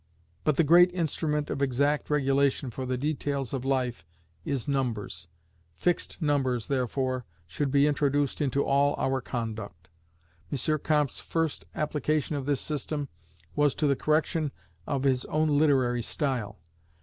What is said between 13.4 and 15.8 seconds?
was to the correction of his own